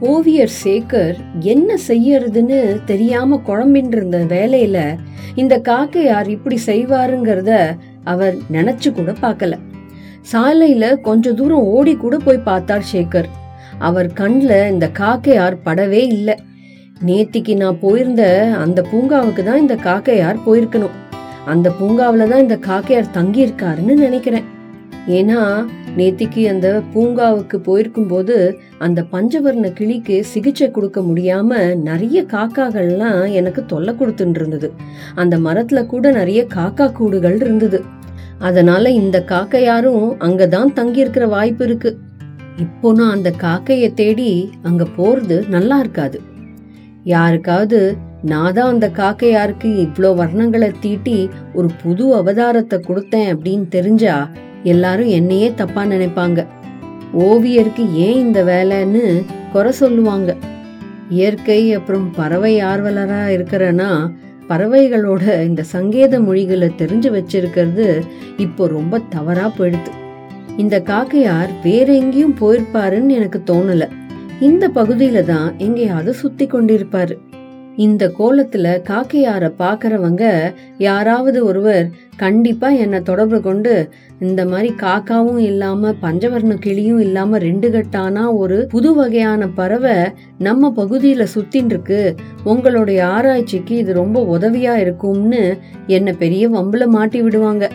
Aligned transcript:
ஓவியர் 0.00 0.50
சேகர் 0.64 1.16
என்ன 1.40 1.76
செய்யறதுன்னு 1.88 2.84
தெரியாம 2.84 3.38
குழம்பின் 3.38 3.88
இருந்த 3.92 4.18
வேலையில 4.18 4.98
இந்த 5.34 5.54
காக்கையார் 5.58 6.28
இப்படி 6.28 6.58
செய்வாருங்கிறத 6.66 7.52
அவர் 8.04 8.36
நினைச்சு 8.52 8.92
கூட 8.92 9.12
பார்க்கல. 9.22 9.58
சாலையில 10.32 11.00
கொஞ்ச 11.00 11.32
தூரம் 11.32 11.66
ஓடி 11.76 11.96
கூட 11.96 12.16
போய் 12.18 12.38
பார்த்தார் 12.38 12.86
சேகர். 12.92 13.28
அவர் 13.78 14.10
கண்ல 14.20 14.70
இந்த 14.70 14.88
காக்கையார் 15.00 15.56
படவே 15.64 16.02
இல்லை. 16.18 16.36
நேத்திக்கு 17.06 17.56
நான் 17.56 17.80
போயிருந்த 17.80 18.52
அந்த 18.54 18.84
பூங்காவுக்கு 18.92 19.42
தான் 19.42 19.60
இந்த 19.60 19.74
காக்கையார் 19.74 20.44
போயிருக்கணும். 20.46 20.96
அந்த 21.44 21.70
பூங்காவில் 21.70 22.28
தான் 22.28 22.44
இந்த 22.46 22.58
காக்கையார் 22.70 23.14
தங்கியிருக்காருன்னு 23.14 23.94
நினைக்கிறேன். 23.94 24.44
ஏன்னா 25.06 25.40
நேத்திக்கு 25.98 26.42
அந்த 26.48 26.68
பூங்காவுக்கு 26.94 27.56
போயிருக்கும் 27.58 28.08
போது 28.08 28.36
அந்த 28.78 29.00
பஞ்சவர்ண 29.12 29.68
கிளிக்கு 29.72 30.16
சிகிச்சை 30.24 30.70
கொடுக்க 30.70 31.00
முடியாம 31.00 31.50
நிறைய 31.82 32.18
காக்காகள்லாம் 32.22 33.20
எனக்கு 33.32 33.62
தொல்லை 33.64 33.94
கொடுத்துட்டு 33.94 34.40
இருந்தது. 34.40 34.70
அந்த 35.14 35.36
மரத்துல 35.38 35.86
கூட 35.86 36.10
நிறைய 36.10 36.46
காக்கா 36.54 36.92
கூடுகள் 36.92 37.38
இருந்தது. 37.40 37.80
அதனால 38.38 38.90
இந்த 38.90 39.18
காக்கையாரும் 39.28 40.04
அங்கதான் 40.18 40.72
தங்கி 40.72 41.00
இருக்கிற 41.00 41.26
வாய்ப்பு 41.26 41.64
இருக்கு. 41.64 41.90
இப்போ 42.56 42.88
நான் 42.92 43.14
அந்த 43.16 43.30
காக்கையை 43.40 43.88
தேடி 43.94 44.30
அங்க 44.62 44.84
போறது 44.96 45.36
நல்லா 45.48 45.78
இருக்காது. 45.78 46.18
யாருக்காவது 47.04 47.80
நான் 48.22 48.54
தான் 48.54 48.70
அந்த 48.70 48.86
காக்கையாருக்கு 48.96 49.68
இவ்வளோ 49.84 50.08
வர்ணங்களை 50.20 50.68
தீட்டி 50.80 51.18
ஒரு 51.54 51.68
புது 51.82 52.04
அவதாரத்தை 52.16 52.78
கொடுத்தேன் 52.88 53.28
அப்படின்னு 53.34 53.66
தெரிஞ்சா 53.68 54.16
எல்லாரும் 54.68 55.10
என்னையே 55.18 55.48
தப்பா 55.56 55.82
நினைப்பாங்க. 55.84 56.40
ஓவியருக்கு 57.18 57.84
ஏன் 58.06 58.18
இந்த 58.24 58.40
வேலைன்னு 58.44 59.04
குறை 59.52 59.72
சொல்லுவாங்க. 59.72 60.30
இயற்கை 61.10 61.60
அப்புறம் 61.74 62.08
பறவை 62.16 62.54
ஆர்வலரா 62.62 63.20
இருக்கிறனா 63.36 63.90
பறவைகளோட 64.48 65.22
இந்த 65.44 65.62
சங்கேத 65.74 66.20
மொழிகளை 66.20 66.68
தெரிஞ்சு 66.78 67.08
வச்சிருக்கிறது 67.16 67.86
இப்போ 68.36 68.66
ரொம்ப 68.66 69.00
தவறா 69.10 69.46
போயிடுது. 69.58 69.92
இந்த 70.56 70.76
காக்கையார் 70.90 71.50
வேற 71.62 71.88
எங்கேயும் 71.92 72.36
போயிருப்பாருன்னு 72.40 73.16
எனக்கு 73.18 73.40
தோணல. 73.50 73.86
இந்த 74.40 74.64
பகுதியில 74.74 75.22
தான் 75.32 75.48
எங்கேயாவது 75.58 76.12
சுத்தி 76.14 76.46
கொண்டிருப்பாரு. 76.46 77.16
இந்த 77.78 78.04
கோலத்துல 78.18 78.66
காக்கையார 78.88 79.50
பாக்குறவங்க 79.58 80.24
யாராவது 80.78 81.44
ஒருவர் 81.44 81.90
கண்டிப்பா 82.16 82.68
என்னை 82.68 83.00
தொடர்பு 83.00 83.40
கொண்டு 83.40 83.74
இந்த 84.20 84.46
மாதிரி 84.46 84.74
காக்காவும் 84.80 85.38
இல்லாம 85.38 85.92
பஞ்சவர்ண 86.02 86.54
கிளியும் 86.54 87.00
இல்லாம 87.00 87.38
ரெண்டு 87.38 87.68
கட்டானா 87.70 88.24
ஒரு 88.36 88.66
புது 88.70 88.94
வகையான 88.94 89.48
பறவை 89.48 89.96
நம்ம 90.38 90.72
பகுதியில 90.76 91.26
சுத்தின் 91.34 91.64
இருக்கு 91.64 92.00
உங்களுடைய 92.44 93.06
ஆராய்ச்சிக்கு 93.06 93.76
இது 93.76 93.92
ரொம்ப 93.92 94.38
உதவியா 94.38 94.74
இருக்கும்னு 94.76 95.42
என்ன 95.86 96.12
பெரிய 96.12 96.48
வம்புல 96.48 96.86
மாட்டி 96.86 97.22
விடுவாங்க. 97.22 97.70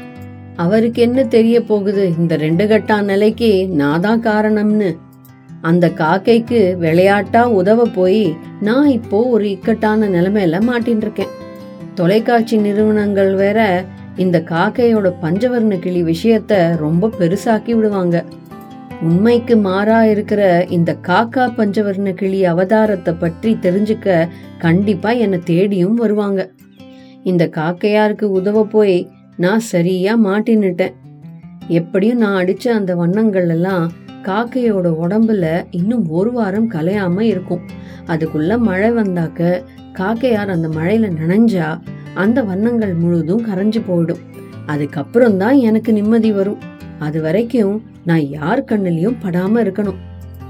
அவருக்கு 0.55 1.01
என்ன 1.01 1.23
தெரிய 1.23 1.57
போகுது? 1.61 2.03
இந்த 2.19 2.35
ரெண்டு 2.35 2.65
கட்டா 2.65 3.03
நிலைக்கு 3.03 3.51
நான் 3.67 4.01
தான் 4.01 4.21
காரணம்னு. 4.21 4.89
அந்த 5.63 5.85
காக்கைக்கு 5.89 6.59
விளையாட்டா 6.79 7.41
உதவ 7.59 7.85
போய் 7.95 8.23
நான் 8.59 8.87
இப்போ 8.87 9.19
ஒரு 9.25 9.45
இக்கட்டான 9.49 10.07
நிலைமையில 10.07 10.59
மாட்டின்னு 10.69 11.01
இருக்கேன் 11.01 11.33
தொலைக்காட்சி 11.95 12.57
நிறுவனங்கள் 12.57 13.31
வேற 13.35 13.59
இந்த 14.15 14.37
காக்கையோட 14.49 15.07
பஞ்சவர்ண 15.21 15.75
கிளி 15.79 16.01
விஷயத்த 16.03 16.53
ரொம்ப 16.75 17.09
பெருசாக்கி 17.19 17.71
விடுவாங்க. 17.75 18.17
உண்மைக்கு 19.01 19.55
மாறா 19.57 19.99
இருக்கிற 20.03 20.41
இந்த 20.69 20.91
காக்கா 21.01 21.45
பஞ்சவர்ண 21.57 22.09
கிளி 22.13 22.39
அவதாரத்தை 22.45 23.13
பற்றி 23.19 23.51
தெரிஞ்சுக்க 23.61 24.27
கண்டிப்பா 24.57 25.11
என்னை 25.23 25.39
தேடியும் 25.43 25.95
வருவாங்க. 25.95 26.41
இந்த 27.23 27.43
காக்கையாருக்கு 27.59 28.27
உதவ 28.39 28.63
போய் 28.65 28.97
நான் 29.37 29.63
சரியா 29.71 30.13
மாட்டின்னுட்டேன். 30.27 30.95
எப்படியும் 31.79 32.17
நான் 32.17 32.39
அடிச்ச 32.43 32.65
அந்த 32.69 32.95
வண்ணங்கள் 32.95 33.49
எல்லாம் 33.49 33.85
காக்கையோட 34.27 34.87
உடம்புல 35.03 35.45
இன்னும் 35.79 36.05
ஒரு 36.09 36.31
வாரம் 36.31 36.69
கலையாம 36.71 37.19
இருக்கும். 37.31 37.63
அதுக்குள்ள 38.07 38.57
மழை 38.67 38.91
வந்தாக்க 38.91 39.63
காக்கையார் 39.99 40.53
அந்த 40.55 40.67
மழையில 40.67 41.09
நனைஞ்சா 41.21 41.67
அந்த 42.13 42.39
வண்ணங்கள் 42.43 42.93
முழுதும் 42.93 43.43
கரைஞ்சு 43.47 43.81
போயிடும். 43.89 44.23
அதுக்கப்புறம் 44.65 45.37
தான் 45.37 45.57
எனக்கு 45.69 45.91
நிம்மதி 45.93 46.31
வரும். 46.31 46.61
அது 46.99 47.21
வரைக்கும் 47.21 47.75
நான் 48.09 48.25
யார் 48.29 48.67
கண்ணிலையும் 48.69 49.19
படாம 49.23 49.61
இருக்கணும். 49.65 50.01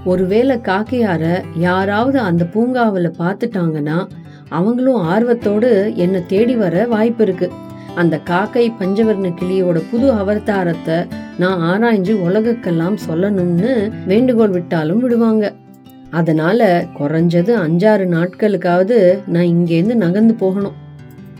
ஒருவேளை 0.05 0.55
காக்கையார 0.69 1.23
யாராவது 1.67 2.19
அந்த 2.29 2.43
பூங்காவில் 2.53 3.17
பார்த்துட்டாங்கன்னா 3.19 3.97
அவங்களும் 4.49 5.01
ஆர்வத்தோடு 5.13 5.69
என்னை 5.95 6.21
தேடி 6.25 6.55
வர 6.55 6.85
வாய்ப்பு 6.87 7.23
இருக்குது 7.25 7.55
அந்த 7.95 8.15
காக்கை 8.19 8.63
பஞ்சவர்ண 8.79 9.27
கிளியோட 9.39 9.77
புது 9.91 10.07
அவதாரத்தை 10.11 10.97
நான் 11.37 11.59
ஆராய்ஞ்சு 11.71 12.13
உலகக்கெல்லாம் 12.27 12.97
சொல்லணும்னு 13.07 13.73
வேண்டுகோள் 14.05 14.49
விட்டாலும் 14.49 14.99
விடுவாங்க. 14.99 15.53
அதனால 16.11 16.87
குறைஞ்சது 16.99 17.51
அஞ்சாறு 17.65 18.05
நாட்களுக்காவது 18.15 18.97
நான் 19.27 19.51
இங்கேருந்து 19.55 19.95
நகர்ந்து 19.95 20.33
போகணும். 20.33 20.77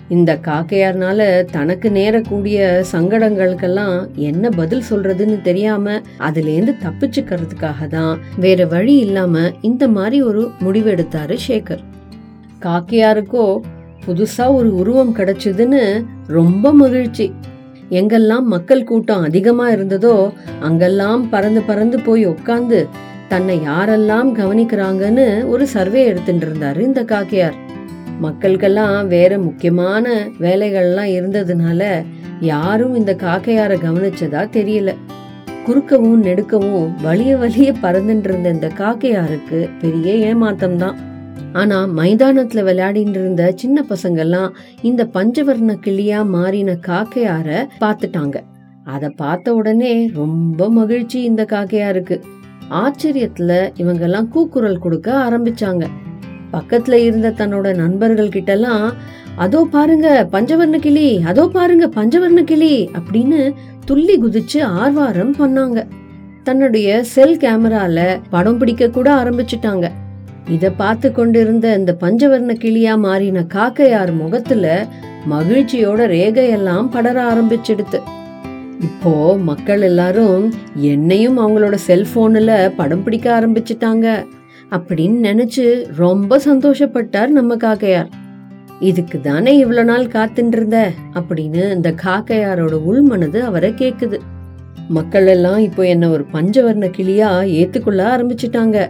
இந்த 0.10 0.32
காக்கையார்னால 0.46 1.20
தனக்கு 1.52 1.90
நேரக்கூடிய 1.90 2.58
சங்கடங்களுக்கெல்லாம் 2.92 3.98
என்ன 4.30 4.50
பதில் 4.50 4.88
சொல்றதுன்னு 4.90 5.38
தெரியாம 5.42 5.96
அதுலேருந்து 6.28 6.74
தப்பிச்சுக்கிறதுக்காக 6.86 7.88
தான் 7.88 8.20
வேற 8.38 8.66
வழி 8.66 8.96
இல்லாம 8.98 9.52
இந்த 9.62 9.88
மாதிரி 9.88 10.22
ஒரு 10.22 10.44
முடிவெடுத்தாரு 10.66 11.38
சேகர். 11.48 11.84
காக்கையாருக்கோ 12.66 13.46
புதுசா 14.08 14.54
ஒரு 14.54 14.76
உருவம் 14.76 15.16
கிடைச்சதுன்னு 15.16 16.06
ரொம்ப 16.28 16.74
மகிழ்ச்சி. 16.74 17.34
எங்கெல்லாம் 17.90 18.42
மக்கள் 18.42 18.84
கூட்டம் 18.84 19.22
அதிகமா 19.22 19.70
இருந்ததோ 19.70 20.32
அங்கெல்லாம் 20.60 21.30
பறந்து 21.30 21.62
பறந்து 21.62 22.00
போய் 22.00 22.26
உட்காந்து 22.26 22.88
தன்னை 23.28 23.60
யாரெல்லாம் 23.60 24.30
கவனிக்கிறாங்கன்னு 24.40 25.48
ஒரு 25.48 25.68
சர்வே 25.68 26.06
எடுத்துட்டு 26.06 26.46
இருந்தாரு 26.48 26.80
இந்த 26.80 27.04
காக்கையார். 27.04 27.56
மக்களுக்கெல்லாம் 28.22 29.08
வேற 29.08 29.38
முக்கியமான 29.38 30.06
வேலைகள்லாம் 30.40 31.12
இருந்ததுனால 31.20 32.04
யாரும் 32.40 32.96
இந்த 32.96 33.14
காக்கையார 33.14 33.74
கவனிச்சதா 33.76 34.44
தெரியல. 34.58 34.92
குறுக்கவும் 35.66 36.22
நெடுக்கவும் 36.24 36.88
வலிய 37.02 37.38
வலிய 37.38 37.74
பறந்துட்டு 37.82 38.24
இருந்த 38.24 38.50
இந்த 38.50 38.70
காக்கையாருக்கு 38.78 39.70
பெரிய 39.82 40.12
ஏமாத்தம் 40.30 40.76
தான் 40.76 40.98
ஆனா 41.54 41.88
மைதானத்துல 41.88 42.62
விளையாடிட்டு 42.64 43.20
இருந்த 43.20 43.54
சின்ன 43.56 43.86
பசங்கெல்லாம் 43.90 44.50
இந்த 44.82 45.10
பஞ்சவர்ண 45.14 45.76
கிளியா 45.86 46.26
மாறின 46.26 46.78
காக்கையார 46.88 47.66
பார்த்துட்டாங்க 47.80 48.40
அத 48.84 49.10
பார்த்த 49.10 49.54
உடனே 49.54 50.08
ரொம்ப 50.08 50.70
மகிழ்ச்சி 50.70 51.24
இந்த 51.24 51.44
காக்கையாருக்கு 51.44 52.22
ஆச்சரியத்துல 52.70 53.52
இவங்கெல்லாம் 53.78 54.28
கூக்குரல் 54.28 54.80
கொடுக்க 54.80 55.10
ஆரம்பிச்சாங்க. 55.14 55.88
பக்கத்துல 56.54 56.94
இருந்த 56.94 57.30
தன்னோட 57.30 57.76
நண்பர்கள் 57.76 58.28
கிட்டலாம் 58.28 58.94
அதோ 59.36 59.68
பாருங்க 59.72 60.28
பஞ்சவர்ண 60.32 60.78
கிளி 60.78 61.22
அதோ 61.24 61.48
பாருங்க 61.48 61.88
பஞ்சவர்ண 61.88 62.44
கிளி 62.44 62.90
அப்படின்னு 62.94 63.54
துள்ளி 63.86 64.18
குதிச்சு 64.22 64.64
ஆர்வாரம் 64.64 65.36
பண்ணாங்க. 65.36 65.88
தன்னுடைய 66.44 67.04
செல் 67.04 67.38
கேமரால 67.38 68.20
படம் 68.30 68.58
பிடிக்க 68.58 68.90
கூட 68.90 69.16
ஆரம்பிச்சிட்டாங்க. 69.16 69.92
இத 70.50 70.70
பார்த்து 70.70 71.12
கொண்டிருந்த 71.12 71.78
இந்த 71.78 71.98
பஞ்சவர்ண 72.02 72.56
கிளியா 72.64 72.98
மாறின 72.98 73.42
காக்கையார் 73.42 74.14
முகத்துல 74.14 74.88
மகிழ்ச்சியோட 75.30 76.08
ரேகையெல்லாம் 76.08 76.90
படர 76.90 77.34
ஆரம்பிச்சிடுத்து. 77.34 78.00
இப்போ 78.80 79.38
மக்கள் 79.38 79.82
எல்லாரும் 79.82 80.54
என்னையும் 80.76 81.40
அவங்களோட 81.40 81.78
செல்போன்ல 81.88 82.72
படம் 82.76 83.04
பிடிக்க 83.04 83.42
ஆரம்பிச்சிட்டாங்க 83.42 84.26
அப்படின்னு 84.72 85.18
நினைச்சு 85.30 85.86
ரொம்ப 85.96 86.40
சந்தோஷப்பட்டார் 86.46 87.28
நம்ம 87.28 87.56
காக்கையார். 87.56 88.10
இதுக்கு 88.80 89.22
தானே 89.22 89.58
இவ்வளவு 89.58 89.88
நாள் 89.88 90.08
காத்துட்டு 90.08 90.84
அப்படின்னு 91.16 91.72
இந்த 91.74 91.92
காக்கையாரோட 91.92 92.74
உள்மனது 92.90 93.40
அவரை 93.40 93.72
கேக்குது. 93.72 94.20
மக்கள் 94.90 95.28
எல்லாம் 95.28 95.58
இப்போ 95.58 95.88
என்ன 95.88 96.10
ஒரு 96.10 96.26
பஞ்சவர்ண 96.34 96.92
கிளியா 96.98 97.44
ஏத்துக்கொள்ள 97.46 98.04
ஆரம்பிச்சிட்டாங்க. 98.18 98.90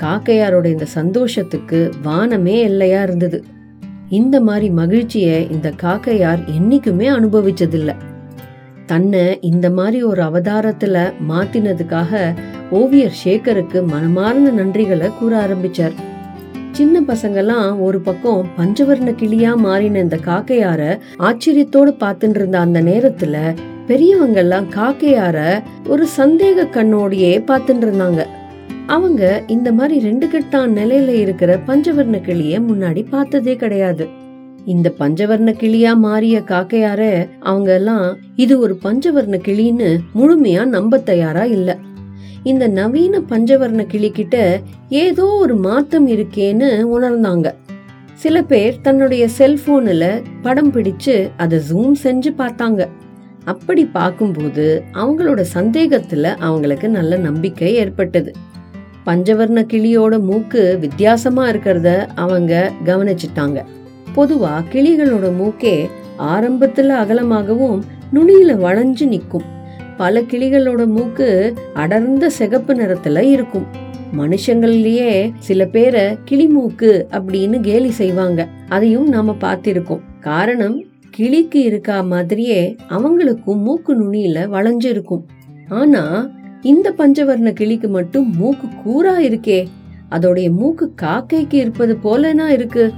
காக்கையாரோட 0.00 0.64
இந்த 0.64 0.84
சந்தோஷத்துக்கு 0.84 1.90
வானமே 2.02 2.68
எல்லையா 2.68 3.02
இருந்தது. 3.02 3.44
இந்த 4.08 4.40
மாதிரி 4.40 4.70
மகிழ்ச்சியை 4.70 5.50
இந்த 5.50 5.72
காக்கையார் 5.82 6.38
என்னைக்குமே 6.58 7.08
அனுபவிச்சதில்ல. 7.10 7.94
தன்னை 8.86 9.38
இந்த 9.40 9.70
மாதிரி 9.70 10.02
ஒரு 10.02 10.22
அவதாரத்துல 10.22 11.12
மாத்தினதுக்காக 11.28 12.34
ஓவியர் 12.70 13.16
சேகருக்கு 13.24 13.86
மனமார்ந்த 13.86 14.50
நன்றிகளை 14.50 15.18
கூற 15.18 15.46
ஆரம்பிச்சார். 15.46 15.92
சின்ன 16.70 17.00
பசங்கெல்லாம் 17.00 17.80
ஒரு 17.80 18.00
பக்கம் 18.00 18.46
பஞ்சவர்ண 18.56 19.10
கிளியா 19.12 19.56
மாறின 19.56 19.98
இந்த 19.98 20.16
காக்கையார 20.16 20.98
ஆச்சரியத்தோடு 21.18 21.92
பார்த்துட்டு 22.00 22.34
இருந்த 22.34 22.58
அந்த 22.58 22.82
நேரத்துல 22.82 23.54
பெரியவங்க 23.86 24.38
எல்லாம் 24.40 24.70
காக்கையார 24.70 25.62
ஒரு 25.86 26.06
சந்தேக 26.16 26.66
கண்ணோடையே 26.72 27.44
பார்த்துட்டு 27.46 27.86
இருந்தாங்க 27.86 28.26
அவங்க 28.86 29.42
இந்த 29.46 29.72
மாதிரி 29.72 30.00
ரெண்டு 30.00 30.26
கட்டான் 30.26 30.72
நிலையில 30.76 31.08
இருக்கிற 31.08 31.60
பஞ்சவர்ண 31.66 32.20
கிளிய 32.20 32.60
முன்னாடி 32.60 33.06
பார்த்ததே 33.10 33.56
கிடையாது. 33.56 34.08
இந்த 34.64 34.92
பஞ்சவர்ண 34.98 35.52
கிளியா 35.52 35.96
மாறிய 35.96 36.40
காக்கையார 36.40 37.28
அவங்க 37.40 37.74
எல்லாம் 37.74 38.18
இது 38.36 38.58
ஒரு 38.58 38.78
பஞ்சவர்ண 38.82 39.38
கிளின்னு 39.46 39.98
முழுமையா 40.14 40.64
நம்ப 40.64 40.98
தயாரா 40.98 41.44
இல்ல. 41.44 41.78
இந்த 42.42 42.68
நவீன 42.68 43.20
பஞ்சவர்ண 43.20 43.86
கிளி 43.86 44.10
கிட்ட 44.10 44.60
ஏதோ 44.88 45.24
ஒரு 45.24 45.56
மாற்றம் 45.56 46.08
இருக்கேன்னு 46.08 46.68
உணர்ந்தாங்க. 46.98 47.54
சில 48.14 48.42
பேர் 48.42 48.80
தன்னுடைய 48.80 49.28
செல்போனில் 49.28 50.22
படம் 50.42 50.72
பிடிச்சு 50.72 51.30
அதை 51.36 51.60
ஜூம் 51.72 51.92
செஞ்சு 52.02 52.32
பார்த்தாங்க. 52.38 52.88
அப்படி 53.44 53.84
பார்க்கும்போது 53.84 54.82
அவங்களோட 54.94 55.44
சந்தேகத்துல 55.54 56.34
அவங்களுக்கு 56.36 56.88
நல்ல 56.88 57.16
நம்பிக்கை 57.16 57.74
ஏற்பட்டது. 57.74 58.34
பஞ்சவர்ண 59.06 59.62
கிளியோட 59.62 60.20
மூக்கு 60.20 60.78
வித்தியாசமா 60.80 61.48
இருக்கிறத 61.48 62.06
அவங்க 62.14 62.72
கவனிச்சிட்டாங்க. 62.84 63.64
பொதுவா 64.16 64.62
கிளிகளோட 64.72 65.32
மூக்கே 65.40 65.88
ஆரம்பத்துல 66.18 66.90
அகலமாகவும் 67.02 67.82
நுனியில 68.12 68.56
வளைஞ்சு 68.56 69.06
நிற்கும். 69.06 69.42
பல 69.96 70.20
கிளிகளோட 70.20 70.86
மூக்கு 70.86 71.54
அடர்ந்த 71.74 72.30
சிகப்பு 72.30 72.74
நிறத்துல 72.74 73.18
இருக்கும். 73.18 73.66
மனுஷங்கள்லயே 74.18 75.32
சில 75.38 75.66
பேரை 75.66 76.16
கிளிமூக்கு 76.30 77.04
அப்படின்னு 77.10 77.60
கேலி 77.60 77.90
செய்வாங்க. 77.90 78.48
அதையும் 78.68 79.08
நாம 79.08 79.36
பார்த்திருக்கோம். 79.40 80.00
காரணம் 80.20 80.84
கிளிக்கு 81.10 81.62
இருக்கா 81.62 82.00
மாதிரியே 82.00 82.76
அவங்களுக்கும் 82.90 83.62
மூக்கு 83.62 83.94
நுனியில 83.94 84.48
வளைஞ்சு 84.48 84.84
இருக்கும் 84.84 85.26
ஆனா 85.68 86.30
இந்த 86.64 86.94
பஞ்சவர்ண 86.98 87.52
கிளிக்கு 87.52 87.88
மட்டும் 87.88 88.34
மூக்கு 88.36 88.68
கூரா 88.84 89.16
இருக்கே. 89.22 89.66
அதோடைய 90.10 90.50
மூக்கு 90.50 90.92
காக்கைக்கு 91.02 91.54
இருப்பது 91.54 91.98
போலனா 92.04 92.46
இருக்கு. 92.46 92.92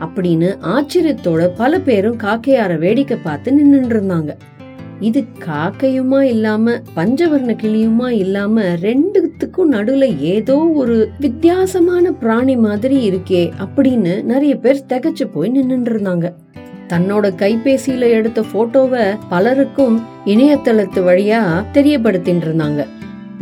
அப்படின்னு 0.00 0.48
ஆச்சரியத்தோட 0.62 1.50
பல 1.56 1.80
பேரும் 1.80 2.16
காக்கையார 2.16 2.78
வேடிக்கை 2.78 3.16
பார்த்து 3.16 3.52
நின்னுட்டு 3.52 3.92
இருந்தாங்க. 3.92 4.34
இது 5.00 5.24
காக்கையுமா 5.46 6.20
இல்லாம 6.20 6.72
பஞ்சவர்ண 6.96 7.56
கிளியுமா 7.62 8.08
இல்லாம 8.08 8.62
ரெண்டுத்துக்கும் 8.62 9.70
நடுவுல 9.70 10.18
ஏதோ 10.18 10.56
ஒரு 10.56 11.10
வித்தியாசமான 11.20 12.12
பிராணி 12.12 12.56
மாதிரி 12.56 13.10
இருக்கே 13.10 13.50
அப்படின்னு 13.58 14.22
நிறைய 14.22 14.56
பேர் 14.56 14.84
திகச்சு 14.88 15.24
போய் 15.32 15.50
நின்னுட்டு 15.50 15.90
இருந்தாங்க. 15.92 16.32
தன்னோட 16.88 17.26
கைபேசியில 17.42 17.98
எடுத்த 17.98 18.44
போட்டோவை 18.52 19.16
பலருக்கும் 19.28 20.00
இணையதளத்து 20.26 21.00
வழியா 21.08 21.64
தெரியப்படுத்திட்டு 21.72 22.46
இருந்தாங்க. 22.48 22.86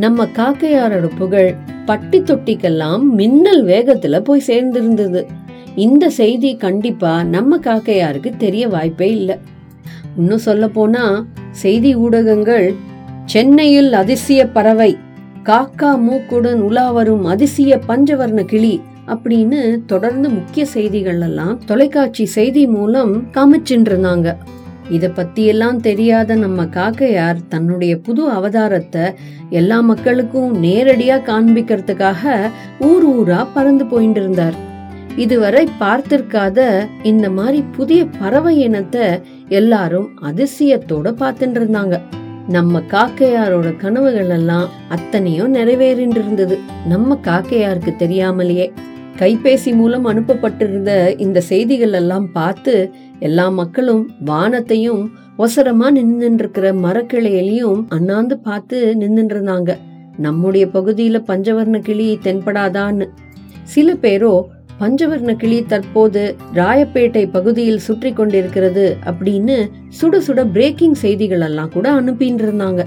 நம்ம 0.03 0.25
காக்கையாரோட 0.39 1.07
புகழ் 1.19 1.49
பட்டி 1.87 2.19
தொட்டிக்கெல்லாம் 2.21 3.03
மின்னல் 3.19 3.63
வேகத்துல 3.65 4.19
போய் 4.21 4.47
சேர்ந்திருந்தது. 4.47 5.21
இந்த 5.77 6.05
செய்தி 6.11 6.51
கண்டிப்பா 6.57 7.13
நம்ம 7.35 7.59
காக்கையாருக்கு 7.59 8.31
தெரிய 8.37 8.65
வாய்ப்பே 8.69 9.09
இல்லை. 9.17 9.37
இன்னும் 10.17 10.45
சொல்ல 10.47 10.65
போனா 10.69 11.05
செய்தி 11.63 11.91
ஊடகங்கள் 11.97 12.67
சென்னையில் 13.25 13.93
அதிசய 13.93 14.41
பறவை 14.47 14.91
காக்கா 15.45 15.91
மூக்குடன் 16.07 16.61
உலா 16.61 16.87
வரும் 16.91 17.25
அதிசய 17.25 17.81
பஞ்சவர்ண 17.89 18.41
கிளி 18.45 18.75
அப்படின்னு 19.07 19.61
தொடர்ந்து 19.87 20.29
முக்கிய 20.29 20.65
செய்திகள் 20.67 21.21
எல்லாம் 21.21 21.55
தொலைக்காட்சி 21.67 22.27
செய்தி 22.37 22.65
மூலம் 22.67 23.13
காமிச்சுட்டு 23.33 23.91
இருந்தாங்க 23.93 24.29
இத 24.91 25.09
பத்தி 25.11 25.43
எல்லாம் 25.45 25.79
தெரியாத 25.81 26.37
நம்ம 26.37 26.65
காக்கையார் 26.71 27.41
தன்னுடைய 27.49 27.93
புது 27.99 28.23
அவதாரத்தை 28.31 29.05
எல்லா 29.51 29.79
மக்களுக்கும் 29.83 30.51
நேரடியா 30.63 31.17
காண்பிக்கிறதுக்காக 31.27 32.25
ஊர் 32.81 33.07
ஊரா 33.13 33.41
பறந்து 33.55 33.87
போயிட்டு 33.87 34.21
இருந்தார் 34.21 34.59
இதுவரை 35.17 35.63
பார்த்திருக்காத 35.81 36.61
இந்த 37.03 37.27
மாதிரி 37.31 37.61
புதிய 37.73 38.01
பறவை 38.19 38.55
இனத்தை 38.59 39.07
எல்லாரும் 39.51 40.09
அதிசயத்தோட 40.23 41.09
பார்த்துட்டு 41.19 41.59
இருந்தாங்க 41.61 41.97
நம்ம 42.49 42.81
காக்கையாரோட 42.91 43.69
கனவுகள் 43.77 44.31
எல்லாம் 44.31 44.69
அத்தனையும் 44.89 45.53
நிறைவேறிட்டு 45.55 46.21
இருந்தது 46.21 46.57
நம்ம 46.89 47.19
காக்கையாருக்கு 47.25 47.93
தெரியாமலேயே 47.97 48.67
கைபேசி 49.21 49.71
மூலம் 49.75 50.07
அனுப்பப்பட்டிருந்த 50.07 50.93
இந்த 51.17 51.39
செய்திகள் 51.49 51.93
எல்லாம் 51.93 52.27
பார்த்து 52.33 52.75
எல்லா 53.21 53.49
மக்களும் 53.49 54.11
வானத்தையும் 54.25 55.11
ஒசரமா 55.39 55.87
நின்னுட்டு 55.95 56.39
இருக்கிற 56.39 56.73
மரக்கிளையிலையும் 56.73 57.85
அண்ணாந்து 57.89 58.39
பார்த்து 58.39 58.97
நின்று 58.97 59.23
இருந்தாங்க 59.23 59.77
நம்முடைய 60.17 60.67
பகுதியில 60.67 61.23
பஞ்சவர்ண 61.27 61.79
கிளி 61.79 62.19
தென்படாதான்னு. 62.23 63.07
சில 63.63 63.95
பேரோ 63.95 64.43
பஞ்சவர்ண 64.81 65.37
கிளி 65.37 65.65
தற்போது 65.65 66.37
ராயப்பேட்டை 66.55 67.31
பகுதியில் 67.31 67.79
சுற்றி 67.79 68.13
கொண்டிருக்கிறது 68.13 68.97
அப்படின்னு 69.07 69.71
சுட 70.01 70.21
சுட 70.27 70.51
பிரேக்கிங் 70.53 70.95
செய்திகள் 70.95 71.41
எல்லாம் 71.41 71.71
கூட 71.71 71.93
அனுப்பின்னு 71.93 72.39
இருந்தாங்க 72.39 72.85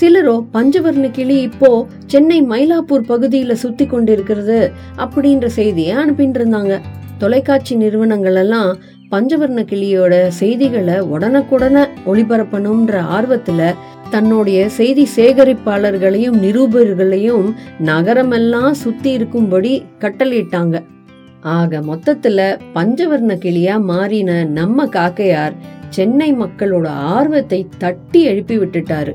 சிலரோ 0.00 0.46
பஞ்சவர்ண 0.52 1.10
கிளி 1.10 1.40
இப்போ 1.40 1.86
சென்னை 2.06 2.42
மயிலாப்பூர் 2.42 3.04
பகுதியில 3.08 3.52
சுத்தி 3.52 3.86
கொண்டிருக்கிறது 3.86 4.72
அப்படின்ற 4.96 5.46
செய்தியை 5.46 5.96
அனுப்பிட்டு 5.96 6.38
இருந்தாங்க 6.38 6.80
தொலைக்காட்சி 7.18 7.76
நிறுவனங்கள் 7.76 8.34
எல்லாம் 8.34 8.78
பஞ்சவர்ண 9.10 9.60
கிளியோட 9.70 10.26
செய்திகளை 10.26 10.94
உடனுக்குடனே 10.94 11.82
ஒளிபரப்பணும்ன்ற 12.06 13.00
ஆர்வத்துல 13.16 13.74
தன்னுடைய 14.10 14.68
செய்தி 14.68 15.08
சேகரிப்பாளர்களையும் 15.16 16.36
நிருபர்களையும் 16.44 17.46
நகரமெல்லாம் 17.84 18.70
சுத்தி 18.70 19.12
இருக்கும்படி 19.12 19.84
கட்டளையிட்டாங்க. 19.98 20.82
ஆக 21.40 21.80
மொத்தத்துல 21.80 22.58
பஞ்சவர்ண 22.74 23.34
கிளியா 23.44 23.80
மாறின 23.80 24.44
நம்ம 24.44 24.86
காக்கையார் 24.86 25.56
சென்னை 25.88 26.34
மக்களோட 26.34 26.86
ஆர்வத்தை 26.86 27.66
தட்டி 27.78 28.22
எழுப்பி 28.22 28.58
விட்டுட்டாரு. 28.58 29.14